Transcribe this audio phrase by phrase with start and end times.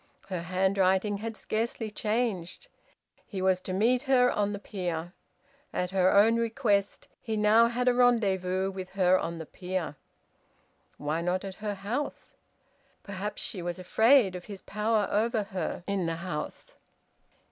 [0.29, 2.69] Her handwriting had scarcely changed.
[3.27, 5.13] He was to meet her on the pier.
[5.71, 9.97] At her own request he now had a rendezvous with her on the pier!
[10.97, 12.33] Why not at her house?
[13.03, 16.73] Perhaps she was afraid of his power over her in the house.